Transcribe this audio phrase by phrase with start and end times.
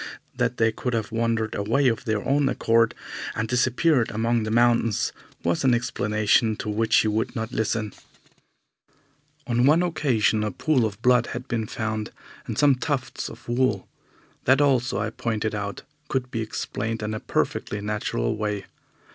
[0.35, 2.95] That they could have wandered away of their own accord
[3.35, 7.93] and disappeared among the mountains was an explanation to which he would not listen.
[9.45, 12.09] On one occasion a pool of blood had been found,
[12.47, 13.87] and some tufts of wool.
[14.45, 18.65] That also, I pointed out, could be explained in a perfectly natural way.